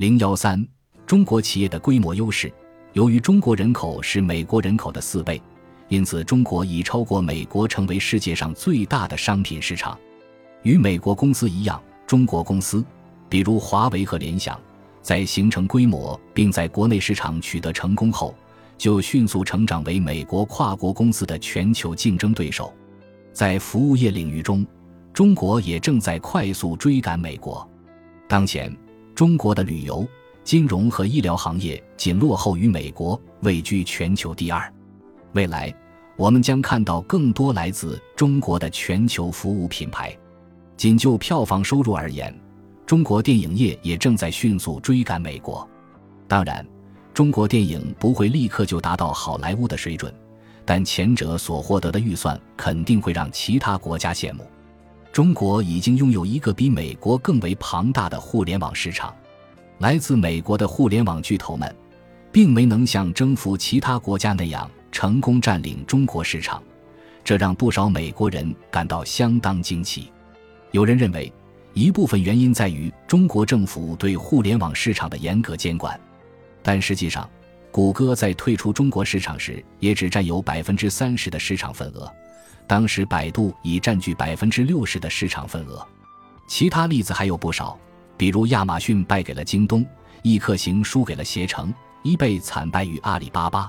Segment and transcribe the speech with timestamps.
[0.00, 0.66] 零幺三，
[1.06, 2.50] 中国企业的规模优势。
[2.94, 5.38] 由于中国人口是美国人口的四倍，
[5.88, 9.98] 因此中国已超过美国成为世界上最大的商品市场。
[10.62, 12.82] 与美国公司一样，中国公司，
[13.28, 14.58] 比如华为和联想，
[15.02, 18.34] 在形成规模并在国内市场取得成功后，
[18.78, 22.72] 就迅速成长为美国跨国公司的全球竞争对手。
[23.34, 24.66] 在服务业领域中，
[25.12, 27.68] 中国也正在快速追赶美国。
[28.26, 28.74] 当前。
[29.20, 30.08] 中国的旅游、
[30.44, 34.72] 金融和医疗行业仅落后于美国，位居全球第二。
[35.34, 35.70] 未来，
[36.16, 40.16] 我们将看到更多来自中国的全球服务品牌。
[40.74, 42.34] 仅就票房收入而言，
[42.86, 45.68] 中国电影业也正在迅速追赶美国。
[46.26, 46.66] 当然，
[47.12, 50.10] 中国电影不会立刻就达到好莱坞的水准，
[50.64, 54.46] 但前者所获得的预算肯定会让其他国家羡慕。
[55.12, 59.14] 中国已经拥有一个比美国更为庞大的互联网市场，
[59.78, 61.74] 来自美国的互联网巨头们，
[62.30, 66.62] 并没能像征服其他国家那样成功占领中国市场，
[67.24, 70.12] 这让不少美国人感到相当惊奇。
[70.70, 71.32] 有人认为，
[71.74, 75.98] 一部分原因在于中国政府对互联网市场的严格监管，
[76.62, 77.28] 但实际上，
[77.72, 82.08] 谷歌在退出中国市场时也只占有百分之三十的市场份额。
[82.70, 85.84] 当时，百度已占据百分之六十的市场份额。
[86.46, 87.76] 其他例子还有不少，
[88.16, 89.84] 比如亚马逊败给了京东，
[90.22, 93.68] 易客行输给了携程，一贝惨败于阿里巴巴。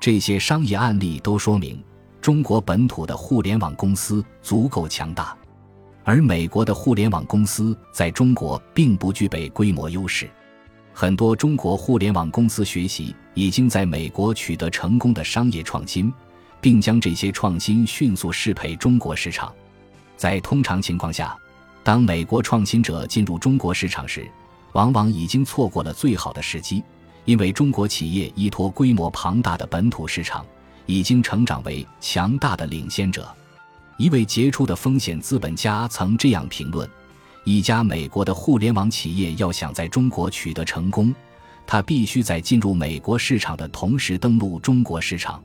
[0.00, 1.84] 这些商业案例都说明，
[2.18, 5.36] 中国本土的互联网公司足够强大，
[6.02, 10.26] 而美国的互联网公司在中国并不具备规模优势。
[10.94, 16.10] 很多中国互联网公司学习已经在美国取得成功的商业创新。
[16.60, 19.52] 并将这些创新迅速适配中国市场。
[20.16, 21.36] 在通常情况下，
[21.82, 24.30] 当美国创新者进入中国市场时，
[24.72, 26.82] 往往已经错过了最好的时机，
[27.24, 30.44] 因为中国企业依托规模庞大的本土市场，
[30.86, 33.26] 已经成长为强大的领先者。
[33.96, 36.88] 一位杰出的风险资本家曾这样评论：
[37.44, 41.14] 一家美国的互联网企业要想在中国取得成功，
[41.66, 45.42] 它必须在进入美国市场的同时登陆中国市场。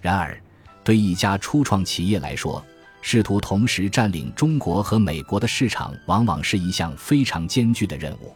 [0.00, 0.38] 然而，
[0.86, 2.64] 对一家初创企业来说，
[3.02, 8.32] 试图同时占领中国和美国的市场，往往是一项非常艰巨的任务。